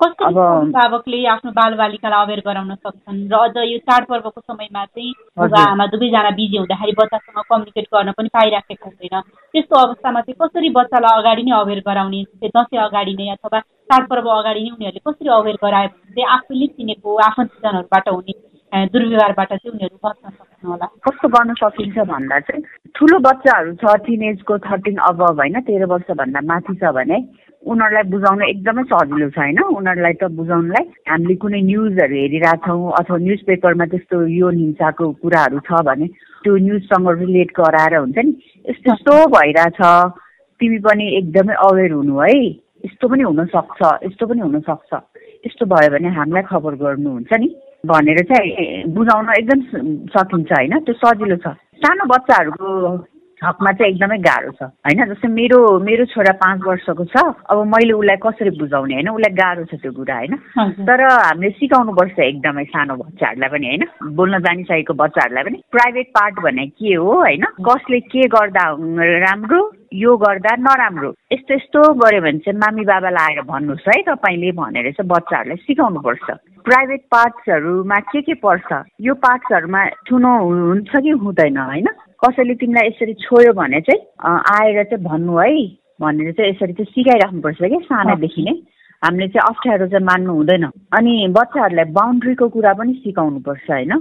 कस्तो 0.00 0.24
अभिभावकले 0.26 1.18
आफ्नो 1.30 1.50
बालबालिकालाई 1.52 2.22
अवेर 2.26 2.40
गराउन 2.46 2.74
सक्छन्? 2.74 3.18
र 3.30 3.34
अझ 3.38 3.56
यो 3.70 3.78
चाडपर्वको 3.86 4.40
समयमा 4.40 4.84
चाहिँ 4.84 5.12
बुबा 5.38 5.60
आमा 5.72 5.86
दुवैजना 5.94 6.30
बिजी 6.38 6.56
हुँदाखेरि 6.58 6.92
बच्चासँग 6.98 7.38
कम्युनिकेट 7.50 7.86
गर्न 7.94 8.10
पनि 8.18 8.28
पाइराखेको 8.34 8.88
हुँदैन। 8.88 9.20
त्यस्तो 9.52 9.74
अवस्थामा 9.78 10.20
चाहिँ 10.26 10.38
कसरी 10.42 10.70
बच्चालाई 10.78 11.18
अगाडि 11.22 11.42
नै 11.42 11.52
अवेर 11.60 11.80
गराउने 11.86 12.22
दसैँ 12.50 12.80
अगाडि 12.82 13.14
नै 13.14 13.28
अथवा 13.36 13.60
चाडपर्व 13.60 14.26
अगाडि 14.30 14.60
नै 14.62 14.70
उनीहरूले 14.74 15.04
कसरी 15.06 15.28
अवेर 15.38 15.56
गरायो 15.62 15.88
भने 15.88 16.14
चाहिँ 16.14 16.30
आफूले 16.34 16.66
चिनेको 16.66 17.16
आफन्तजनहरूबाट 17.28 18.08
हुने 18.08 18.32
दुर्व्यवहारबाट 18.72 19.48
चाहिँ 19.48 19.70
उनीहरू 19.72 19.98
बच्न 20.04 20.28
सक्छन् 20.30 20.70
होला। 20.70 20.86
कस्तो 21.04 21.28
गर्न 21.28 21.54
सकिन्छ 21.60 21.98
भन्दा 22.08 22.38
चाहिँ 22.40 22.62
ठुलो 22.96 23.18
बच्चाहरू 23.28 23.72
छ 23.76 23.84
टिनेजको 24.06 24.58
थर्टिन 24.64 24.96
अब 25.08 25.20
होइन 25.22 25.60
तेह्र 25.68 25.84
वर्षभन्दा 25.92 26.40
माथि 26.40 26.74
छ 26.80 26.92
भने 26.96 27.18
उनीहरूलाई 27.62 28.04
बुझाउन 28.12 28.42
एकदमै 28.42 28.82
सजिलो 28.92 29.28
छ 29.28 29.38
होइन 29.38 29.60
उनीहरूलाई 29.76 30.14
त 30.16 30.30
बुझाउनलाई 30.40 30.84
हामीले 31.10 31.34
कुनै 31.44 31.60
न्युजहरू 31.68 32.16
हेरिरहेछौँ 32.16 32.92
अथवा 33.00 33.18
न्युज 33.26 33.40
पेपरमा 33.50 33.86
त्यस्तो 33.92 34.16
यो 34.40 34.48
हिंसाको 34.56 35.10
कुराहरू 35.20 35.60
छ 35.68 35.84
भने 35.84 36.06
त्यो 36.40 36.56
न्युजसँग 36.66 37.08
रिलेट 37.20 37.52
गराएर 37.60 37.96
हुन्छ 38.00 38.18
नि 38.18 38.32
यस्तो 38.72 38.92
यस्तो 38.92 39.12
भइरहेछ। 39.36 39.80
तिमी 40.60 40.78
पनि 40.78 41.04
एकदमै 41.18 41.54
अवेर 41.68 41.92
हुनु 41.92 42.18
है। 42.18 42.32
यस्तो 42.88 43.08
पनि 43.08 43.22
हुनसक्छ 43.22 43.80
यस्तो 44.06 44.26
पनि 44.26 44.40
हुनसक्छ। 44.40 44.92
यस्तो 45.46 45.66
भयो 45.66 45.90
भने 45.92 46.08
हामीलाई 46.16 46.42
खबर 46.50 46.74
गर्नुहुन्छ 46.82 47.32
नि। 47.36 47.48
भनेर 47.86 48.18
चाहिँ 48.30 48.84
बुझाउन 48.94 49.28
एकदम 49.38 49.60
सकिन्छ 50.14 50.52
होइन? 50.52 50.78
त्यो 50.86 50.94
सजिलो 50.94 51.36
छ। 51.36 51.54
सानो 51.82 52.04
बच्चाहरूको 52.06 52.68
हकमा 53.42 53.70
चाहिँ 53.74 53.92
एकदमै 53.92 54.18
गाह्रो 54.22 54.50
छ 54.54 54.62
होइन? 54.86 55.02
जस्तै 55.10 55.28
मेरो 55.28 55.58
मेरो 55.82 56.04
छोरा 56.14 56.32
पाँच 56.38 56.60
वर्षको 56.62 57.04
छ 57.10 57.16
अब 57.50 57.58
मैले 57.66 57.92
उसलाई 57.98 58.22
कसरी 58.22 58.50
बुझाउने 58.54 58.94
होइन? 58.94 59.08
उसलाई 59.10 59.34
गाह्रो 59.34 59.64
छ 59.66 59.82
त्यो 59.82 59.92
कुरा 59.98 60.14
होइन? 60.14 60.34
तर 60.86 61.02
हामीले 61.10 61.50
सिकाउनुपर्छ 61.58 62.18
एकदमै 62.22 62.64
सानो 62.70 62.94
बच्चाहरूलाई 63.02 63.50
पनि 63.50 63.66
होइन? 63.66 63.84
बोल्न 64.14 64.38
जानिसकेको 64.46 64.94
बच्चाहरूलाई 65.02 65.44
पनि। 65.50 65.58
प्राइभेट 65.74 66.08
पार्ट 66.14 66.38
भने 66.38 66.66
के 66.78 66.94
हो 66.94 67.18
होइन? 67.18 67.44
कसले 67.66 68.00
के 68.14 68.28
गर्दा 68.30 68.64
राम्रो 69.26 69.60
यो 70.06 70.16
गर्दा 70.22 70.54
नराम्रो? 70.62 71.10
यस्तो 71.34 71.54
यस्तो 71.54 71.80
गऱ्यो 71.98 72.22
भने 72.22 72.38
चाहिँ 72.46 72.58
मामी 72.62 72.84
बाबालाई 72.86 73.34
आएर 73.34 73.42
भन्नुहोस् 73.50 73.90
है 73.90 74.00
तपाईँले 74.06 74.54
भनेर 74.62 74.90
चाहिँ 74.94 75.08
बच्चाहरूलाई 75.10 75.66
सिकाउनुपर्छ 75.66 76.30
प्राइभेट 76.64 77.02
पार्ट्सहरूमा 77.12 77.98
के 78.10 78.20
के 78.22 78.34
पर्छ? 78.38 78.68
यो 79.00 79.14
पार्ट्सहरूमा 79.14 79.84
छुनु 80.08 80.30
हुन्छ 80.42 80.90
कि 80.96 81.10
हुँदैन 81.22 81.56
होइन? 81.58 81.86
कसैले 82.22 82.54
तिमीलाई 82.54 82.88
यसरी 82.88 83.14
छोयो 83.22 83.52
भने 83.52 83.80
चाहिँ 83.80 84.02
आएर 84.56 84.82
चाहिँ 84.84 85.04
भन्नु 85.04 85.38
है 85.38 85.50
भनेर 86.00 86.32
चाहिँ 86.32 86.50
यसरी 86.52 86.72
चाहिँ 86.72 86.92
सिकाइराख्नुपर्छ 86.94 87.58
क्या 87.62 87.80
सानैदेखि 87.90 88.42
नै। 88.42 88.54
हामीले 89.02 89.28
चाहिँ 89.28 89.46
अप्ठ्यारो 89.50 89.86
चाहिँ 89.90 90.06
मान्नु 90.06 90.32
हुँदैन। 90.32 90.64
अनि 90.98 91.12
बच्चाहरूलाई 91.34 91.90
बााउन्ड्रीको 91.98 92.48
कुरा 92.54 92.72
पनि 92.78 92.92
सिकाउनुपर्छ 93.02 93.70
होइन? 93.70 93.92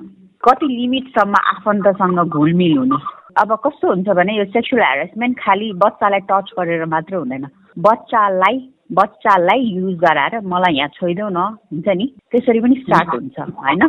कति 0.44 0.66
लिमिटसम्म 0.66 1.36
आफन्तसँग 1.54 2.20
घुलमिल 2.30 2.78
हुने? 2.78 2.98
अब 3.42 3.50
कस्तो 3.66 3.88
हुन्छ 3.88 4.10
भने 4.10 4.38
यो 4.38 4.46
सेक्सुअल 4.54 4.84
हेरेसमेन्ट 4.84 5.40
खालि 5.40 5.72
बच्चालाई 5.82 6.20
टच 6.30 6.48
गरेर 6.58 6.86
मात्रै 6.94 7.18
हुँदैन। 7.18 7.46
बच्चालाई 7.80 8.58
बच्चालाई 8.94 9.60
युज 9.60 9.96
गराएर 10.00 10.40
मलाई 10.44 10.74
यहाँ 10.76 10.90
छोइदेऊ 11.00 11.30
न। 11.30 11.38
हुन्छ 11.72 11.88
नि? 11.88 12.06
त्यसरी 12.32 12.60
पनि 12.60 12.76
स्टार्ट 12.76 13.10
हुन्छ 13.10 13.40
होइन? 13.40 13.88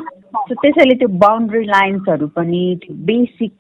सो 0.48 0.54
त्यसैले 0.54 0.94
त्यो 0.94 1.08
बााउन्ड्री 1.08 1.64
लाइन्सहरू 1.66 2.26
पनि 2.36 2.62
त्यो 2.82 2.94
बेसिक 3.06 3.54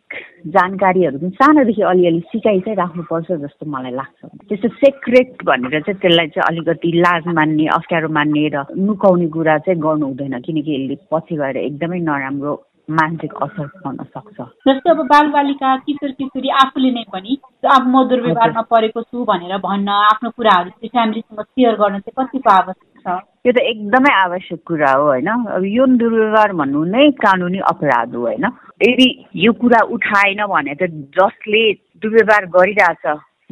जानकारीहरू 0.46 1.18
पनि 1.18 1.30
सानोदेखि 1.30 1.82
अलिअलि 1.82 2.20
सिकाइ 2.32 2.60
चाहिँ 2.60 2.76
राख्नुपर्छ 2.76 3.32
जस्तो 3.32 3.66
मलाई 3.66 3.92
लाग्छ। 3.92 4.20
त्यस्तो 4.48 4.68
सेक्रेट 4.68 5.44
भनेर 5.44 5.80
चाहिँ 5.80 6.00
त्यसलाई 6.00 6.26
चाहिँ 6.26 6.46
अलिकति 6.48 6.90
लाज 7.00 7.22
मान्ने 7.34 7.66
अप्ठ्यारो 7.66 8.08
मान्ने 8.08 8.48
र 8.54 8.64
नुकाउने 8.78 9.26
कुरा 9.28 9.58
चाहिँ 9.58 9.80
गर्नु 9.80 10.06
हुँदैन 10.06 10.40
किनकि 10.40 10.70
यसले 10.74 10.96
पछि 11.12 11.36
गएर 11.36 11.56
एकदमै 11.56 12.00
नराम्रो 12.00 12.52
मानसिक 12.98 13.32
असर 13.42 13.66
पर्न 13.82 14.04
सक्छ। 14.14 14.38
जस्तै 14.68 14.90
अब 14.90 15.00
बालबालिका 15.12 15.76
किशोर 15.86 16.10
किशोरी 16.18 16.48
आफूले 16.62 16.90
नै 16.92 17.04
पनि 17.12 17.36
अब 17.64 17.82
म 17.88 18.02
दुर्व्यवहारमा 18.10 18.62
परेको 18.72 19.02
छु 19.02 19.24
भनेर 19.24 19.56
भन्न 19.66 19.88
आफ्नो 19.88 20.30
कुराहरू 20.36 20.70
चाहिँ 20.70 20.90
फ्यामिलीसँग 20.94 21.42
सेयर 21.42 21.74
गर्न 21.82 21.98
चाहिँ 21.98 22.16
कतिको 22.18 22.50
आवश्यक 22.50 23.00
छ? 23.06 23.18
यो 23.46 23.52
त 23.52 23.58
एकदमै 23.72 24.12
आवश्यक 24.14 24.60
कुरा 24.66 24.92
हो 24.92 25.04
होइन? 25.06 25.28
अब 25.56 25.64
यो 25.66 25.86
दुर्व्यवहार 26.02 26.52
भन्नु 26.60 26.84
नै 26.94 27.10
कानुनी 27.22 27.58
अपराध 27.72 28.14
हो 28.14 28.22
होइन? 28.22 28.46
यदि 28.82 29.08
यो 29.44 29.52
कुरा 29.62 29.80
उठाएन 29.94 30.46
भने 30.46 30.74
त 30.74 30.90
जसले 31.18 31.62
दुर्व्यवहार 32.02 32.46
गरिरहेछ 32.56 33.04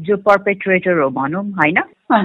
जो 0.08 0.16
पर्पेट्रेटर 0.26 0.98
हो 0.98 1.08
भनौँ 1.10 1.44
होइन? 1.58 1.78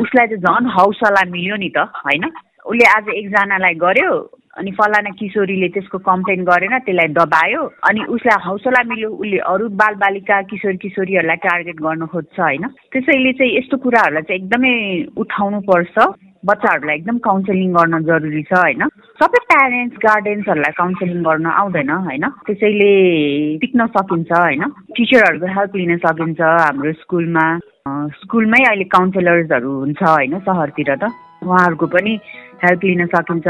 उसलाई 0.04 0.28
त 0.28 0.42
झन् 0.42 0.74
हौसला 0.78 1.24
मिल्यो 1.32 1.56
नि 1.56 1.70
त 1.70 1.90
होइन? 2.02 2.26
उसले 2.66 2.86
आज 2.92 3.10
एकजनालाई 3.14 3.74
गर्यो 3.82 4.12
अनि 4.56 4.72
फलाना 4.72 5.10
किशोरीले 5.20 5.68
त्यसको 5.68 5.98
कम्प्लेन 5.98 6.44
गरेन 6.44 6.78
त्यसलाई 6.80 7.08
दबायो 7.08 7.62
अनि 7.90 8.02
उसलाई 8.16 8.44
हौसला 8.46 8.84
मिल्यो 8.88 9.10
उसले 9.10 9.38
अरू 9.52 9.66
बालबालिका 9.82 10.42
किशोर 10.52 10.76
किशोरीहरूलाई 10.84 11.36
टार्गेट 11.36 11.76
गर्न 11.76 12.06
खोज्छ 12.06 12.40
होइन? 12.40 12.64
त्यसैले 12.92 13.34
चाहिँ 13.34 13.58
यस्तो 13.58 13.78
कुराहरूलाई 13.78 14.24
चाहिँ 14.24 14.42
एकदमै 14.42 14.76
उठाउनु 15.18 15.60
पर्छ। 15.60 15.98
बच्चाहरूलाई 16.46 16.96
एकदम 16.96 17.18
काउन्सिलिङ 17.18 17.70
गर्न 17.74 18.00
जरुरी 18.06 18.42
छ 18.44 18.54
होइन? 18.54 18.82
सबै 19.20 19.40
प्यारेन्ट्स 19.52 19.98
गार्जेन्सहरूलाई 19.98 20.74
काउन्सिलिङ 20.78 21.20
गर्न 21.24 21.46
आउँदैन 21.46 21.90
होइन? 21.90 22.26
त्यसैले 22.48 22.92
सिक्न 23.60 23.88
सकिन्छ 23.98 24.32
होइन? 24.32 24.64
टिचरहरूको 24.96 25.48
हेल्प 25.58 25.76
लिन 25.76 25.98
सकिन्छ 25.98 26.42
हाम्रो 26.42 26.92
स्कुलमा। 27.02 27.46
स्कुलमै 28.22 28.64
अहिले 28.70 28.84
काउन्सिलर्सहरू 28.96 29.72
हुन्छ 29.80 30.02
होइन? 30.04 30.40
सहरतिर 30.40 30.96
त। 30.96 31.04
उहाँहरूको 31.46 31.86
पनि 31.88 32.14
हेल्प 32.64 32.82
लिन 32.84 33.06
सकिन्छ 33.14 33.48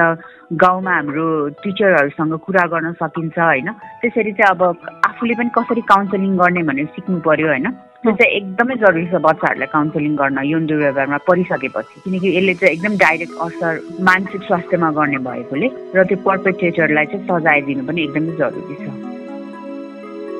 गाउँमा 0.63 0.91
हाम्रो 0.95 1.25
टिचरहरूसँग 1.63 2.33
कुरा 2.45 2.63
गर्न 2.73 2.91
सकिन्छ 3.01 3.37
होइन? 3.39 3.69
त्यसरी 4.01 4.31
चाहिँ 4.37 4.51
अब 4.55 4.61
आफूले 5.09 5.33
पनि 5.39 5.49
कसरी 5.57 5.81
काउन्सिलिङ 5.93 6.31
गर्ने 6.37 6.61
भनेर 6.69 6.85
सिक्नु 6.95 7.19
पर्यो 7.27 7.47
होइन? 7.47 7.67
त्यो 8.01 8.11
चाहिँ 8.11 8.31
एकदमै 8.37 8.75
जरुरी 8.83 9.05
छ 9.11 9.21
बच्चाहरूलाई 9.25 9.69
काउन्सिलिङ 9.73 10.13
गर्न 10.15 10.37
यौन 10.45 10.65
दुर्व्यवहारमा 10.69 11.17
परिसकेपछि। 11.27 11.95
किनकि 12.05 12.27
यसले 12.37 12.53
चाहिँ 12.53 12.73
एकदम 12.75 12.93
डाइरेक्ट 13.05 13.33
असर 13.45 13.73
मानसिक 14.09 14.41
स्वास्थ्यमा 14.49 14.89
गर्ने 14.97 15.19
भएकोले 15.27 15.67
र 15.95 16.03
त्यो 16.09 16.17
पर्पेट्रेटरलाई 16.25 17.05
चाहिँ 17.11 17.25
सजाय 17.25 17.61
दिनु 17.67 17.83
पनि 17.87 17.99
एकदमै 18.05 18.33
जरुरी 18.41 18.75
छ। 18.81 18.85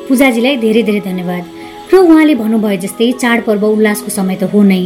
पूजाजीलाई 0.08 0.58
धेरै 0.66 0.84
धेरै 0.90 1.02
धन्यवाद। 1.10 1.44
र 1.86 1.98
उहाँले 1.98 2.36
भन्नुभयो 2.36 2.78
जस्तै 2.86 3.12
चाडपर्व 3.24 3.64
उल्लासको 3.66 4.10
समय 4.10 4.36
त 4.42 4.44
हो 4.54 4.62
नै 4.62 4.82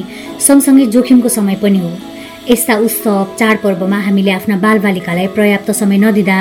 सँगसँगै 0.48 0.86
जोखिमको 0.96 1.30
समय 1.32 1.56
पनि 1.64 1.80
हो। 1.84 1.92
यस्ता 2.48 2.76
उत्सव 2.86 3.36
चाडपर्वमा 3.40 4.00
हामीले 4.08 4.32
आफ्ना 4.32 4.56
बालबालिकालाई 4.66 5.28
पर्याप्त 5.38 5.72
समय 5.72 5.98
नदिँदा 6.04 6.38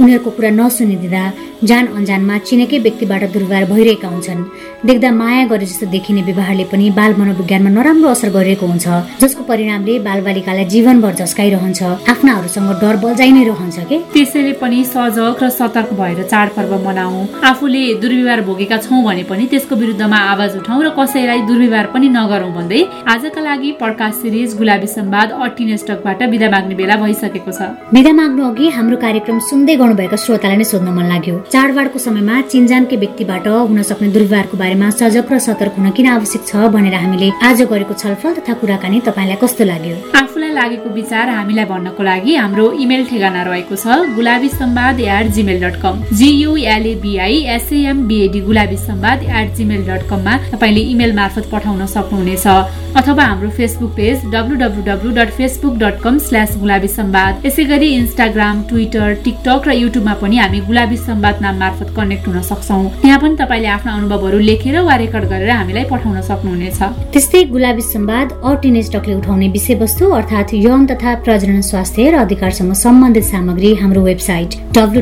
उनीहरूको 0.00 0.30
कुरा 0.36 0.50
नसुनिदिँदा 0.58 1.22
जान 1.62 1.84
अन्जानमा 1.98 2.36
चिनेकै 2.48 2.78
व्यक्तिबाट 2.86 3.22
दुर्व्यवहार 3.32 3.64
भइरहेका 3.70 4.08
हुन्छन्। 4.08 4.40
देख्दा 4.86 5.10
माया 5.14 5.44
गरे 5.46 5.66
जस्तो 5.66 5.86
देखिने 5.94 6.22
व्यवहारले 6.28 6.64
पनि 6.72 6.90
बाल 6.98 7.12
मनोविज्ञानमा 7.20 7.70
नराम्रो 7.70 8.08
असर 8.14 8.28
गरिरहेको 8.36 8.66
हुन्छ 8.66 8.86
जसको 9.22 9.42
परिणामले 9.50 9.98
बालबालिकालाई 10.08 10.64
जीवनभर 10.74 11.12
झस्काइरहन्छ 11.22 11.82
आफ्नाहरूसँग 12.12 12.70
डर 12.82 12.96
बजाइ 13.04 13.30
नै 13.30 13.44
रहन्छ 13.46 13.78
के? 13.90 13.98
त्यसैले 14.12 14.52
पनि 14.62 14.82
सजग 14.84 15.38
र 15.42 15.48
सतर्क 15.58 15.90
भएर 16.00 16.22
चाडपर्व 16.32 16.72
मनाऊ 16.86 17.14
आफूले 17.50 17.82
दुर्व्यवहार 18.02 18.40
भोगेका 18.48 18.76
छौँ 18.82 19.02
भने 19.06 19.22
पनि 19.30 19.46
त्यसको 19.46 19.74
विरुद्धमा 19.76 20.18
आवाज 20.32 20.56
उठाउँ 20.60 20.82
र 20.82 20.88
कसैलाई 20.98 21.40
दुर्व्यवहार 21.46 21.86
पनि 21.94 22.08
नगरौँ 22.18 22.52
भन्दै 22.58 22.82
आजका 23.14 23.40
लागि 23.40 23.70
पडकास्ट 23.80 24.18
सिरिज 24.22 24.58
गुलाबी 24.58 24.88
संवाद 24.98 25.28
अटिन 25.42 25.76
स्टकबाट 25.82 26.22
विदा 26.32 26.48
माग्ने 26.54 26.74
बेला 26.80 26.96
भइसकेको 27.02 27.52
छ। 27.52 27.60
विदा 27.94 28.12
माग्नु 28.20 28.42
अघि 28.50 28.68
हाम्रो 28.76 28.96
कार्यक्रम 29.04 29.38
सुन्दै 29.50 29.74
गर्नुभएका 29.82 30.16
श्रोतालाई 30.24 30.56
नै 30.56 30.66
सोध्न 30.72 30.88
मन 30.96 31.06
लाग्यो। 31.12 31.36
चाडबाडको 31.52 31.98
समयमा 32.06 32.40
चिन्जानकै 32.52 32.96
व्यक्तिबाट 33.02 33.46
हुन 33.48 33.82
सक्ने 33.90 34.08
दुर्व्यवहारको 34.16 34.56
बारेमा 34.62 34.88
सजग 35.00 35.32
र 35.32 35.38
सतर्क 35.48 35.74
हुन 35.78 35.90
किन 35.96 36.06
आवश्यक 36.16 36.42
छ 36.46 36.52
भनेर 36.74 36.94
हामीले 37.02 37.28
आज 37.48 37.62
गरेको 37.72 37.94
छलफल 38.02 38.32
तथा 38.38 38.52
कुराकानी 38.60 38.98
तपाईँलाई 39.08 39.38
कस्तो 39.42 39.64
लाग्यो? 39.64 39.96
आफूलाई 40.20 40.52
लागेको 40.52 40.88
विचार 40.94 41.28
हामीलाई 41.38 41.66
भन्नको 41.72 42.02
लागि 42.02 42.34
हाम्रो 42.36 42.66
इमेल 42.84 43.02
ठेगाना 43.10 43.42
रहेको 43.48 43.76
छ 43.76 43.86
Gulabi 44.16 44.48
Samvad 44.50 45.00
at 45.00 45.26
Gmail 45.36 45.58
dot 45.64 45.76
com 45.82 45.94
G U L A B I 46.12 47.36
S A M B A D 47.56 48.40
Gulabi 48.48 48.76
Samvad 48.86 49.22
at 49.24 49.54
Gmail 49.56 49.82
dot 49.88 50.08
कममा 50.10 50.36
तपाईँले 50.52 50.82
इमेल 50.92 51.12
मार्फत 51.16 51.50
पठाउन 51.52 51.86
सक्नुहुनेछ। 51.96 52.46
अथवा 52.92 53.24
हाम्रो 53.24 53.50
Facebook 53.56 53.92
page 53.96 54.24
W 54.34 54.56
W 54.62 54.82
W 54.84 55.10
dot 55.16 55.30
Facebook 55.36 55.74
dot 55.78 56.00
com 56.02 56.18
slash 56.26 56.56
Gulabi 56.60 56.88
Samvad 56.88 57.46
यसै 57.46 57.64
गरी 57.64 57.88
Instagram 57.94 58.62
Twitter 58.68 59.14
TikTok 59.24 59.68
र 59.68 59.72
युट्युबमा 59.74 60.14
पनि 60.22 60.36
हामी 60.38 60.60
गुलाबी 60.68 60.96
सम्वाद 60.98 61.40
नाम 61.42 61.56
मार्फत 61.58 61.88
कनेक्ट 61.96 62.28
हुन 62.28 62.40
सक्छौ। 62.50 62.80
त्यहाँ 63.02 63.18
पनि 63.22 63.36
तपाईँले 63.40 63.68
आफ्ना 63.76 63.92
अनुभवहरू 63.92 64.38
लेखेर 64.48 64.76
वा 64.82 64.94
रेकर्ड 65.02 65.24
गरेर 65.32 65.50
हामीलाई 65.50 65.84
पठाउन 65.92 66.20
सक्नुहुनेछ। 66.30 66.80
त्यस्तै 67.14 67.44
गुलाबी 67.54 67.82
सम्वाद 67.88 68.26
अर 68.44 68.54
टकले 68.92 69.14
उठाउने 69.14 69.48
विषयवस्तु 69.56 70.10
अर्थात् 70.18 70.54
यौन 70.54 70.86
तथा 70.86 71.14
प्रजनन 71.24 71.60
स्वास्थ्य 71.70 72.10
र 72.10 72.14
अधिकारसँग 72.24 72.72
सम्बन्धित 72.84 73.24
सामग्री 73.24 73.74
हाम्रो 73.82 74.02
वेबसाइट 74.02 74.50
डब्लु 74.76 75.00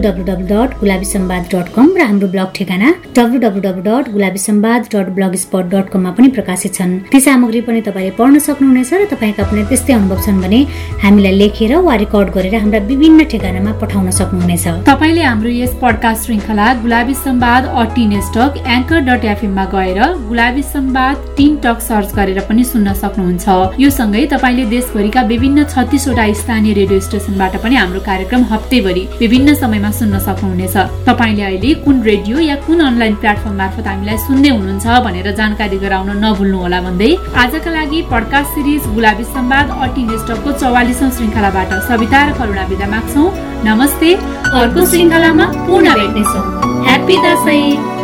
र 1.97 2.03
हाम्रो 2.03 2.29
ब्लग 2.35 2.49
ठेगाना 2.57 2.89
W 3.17 3.39
W 3.41 3.83
dot 3.89 4.13
Gulabi 4.13 4.39
Samvad 4.39 4.81
dot 4.95 5.09
blog 5.19 5.35
dot 5.73 5.87
कममा 5.93 6.11
पनि 6.17 6.29
प्रकाशित 6.37 6.75
छन्। 6.75 6.99
ती 7.13 7.21
सामग्री 7.21 7.61
पनि 7.67 7.81
तपाईँले 7.89 8.13
पढ्न 8.19 8.39
सक्नुहुनेछ 8.47 8.93
र 8.95 9.05
तपाईँका 9.13 9.45
पनि 9.51 9.63
त्यस्तै 9.71 9.93
अनुभव 9.93 10.20
छन् 10.27 10.41
भने 10.43 10.61
हामीलाई 11.03 11.35
लेखेर 11.41 11.77
वा 11.87 11.95
रेकर्ड 12.03 12.29
गरेर 12.35 12.55
हाम्रा 12.57 12.81
विभिन्न 12.91 13.25
ठेगानामा 13.33 13.73
पठाउन 13.81 14.11
सक्नुहुनेछ। 14.11 14.67
तपाईँले 14.89 15.23
हाम्रो 15.23 15.51
यस 15.51 15.75
पडकास्ट 15.83 16.25
श्रृङ्खला 16.25 16.67
गुलाबी 16.83 17.15
सम्वाद 17.25 17.63
स्टक 18.29 18.53
एङ्कर 18.77 19.01
डट 19.09 19.25
एफएममा 19.25 19.65
गएर 19.75 20.01
Gulabi 20.29 20.63
Samvad 20.63 21.17
teen 21.37 21.57
talk 21.65 21.79
search 21.81 22.15
गरेर 22.15 22.41
पनि 22.49 22.65
सुन्न 22.65 22.93
सक्नुहुन्छ। 23.03 23.47
यो 23.81 23.91
सँगै 23.91 24.25
तपाईँले 24.33 24.65
देशभरिका 24.75 25.23
विभिन्न 25.33 25.65
छत्तिसवटा 25.73 26.25
स्थानीय 26.41 26.73
रेडियो 26.81 27.01
स्टेसनबाट 27.01 27.57
पनि 27.63 27.77
हाम्रो 27.77 28.01
कार्यक्रम 28.01 28.43
हप्तैभरि 28.53 29.05
विभिन्न 29.21 29.55
समयमा 29.63 29.91
सुन्न 30.01 30.19
सक्नुहुनेछ। 30.27 30.77
तपाईँले 31.09 31.43
अहिले 31.43 31.75
कुन 31.85 32.03
रेडियो 32.03 32.39
या 32.41 32.57
कुन 32.67 32.81
अनलाइन 32.81 33.15
प्लेटफर्म 33.23 33.57
मार्फत 33.57 33.87
हामीलाई 33.87 34.17
सुन्दै 34.27 34.51
हुनुहुन्छ 34.57 34.87
भनेर 35.07 35.31
जानकारी 35.41 35.79
गराउन 35.85 36.11
नभुल्नुहोला 36.25 36.81
भन्दै 36.87 37.11
आजका 37.43 37.71
लागि 37.71 38.01
podcast 38.13 38.51
series 38.55 38.83
Gulabi 38.95 39.25
Samvad 39.35 39.67
a teen 39.87 40.10
स्टकको 40.19 40.53
चौवालिसौँ 40.53 41.11
श्रृङ्खलाबाट 41.11 41.73
सविता 41.89 42.21
र 42.27 42.33
करुणा 42.39 42.65
विदा 42.67 42.87
माग्छौ। 42.87 43.25
नमस्ते 43.65 44.15
अर्को 44.59 44.87
श्रृङ्खलामा 44.91 45.47
पुनः 45.67 45.95
भेट्नेछौँ। 45.95 46.45
ह्याप्पी 46.87 47.17
दसैँ। 47.25 48.00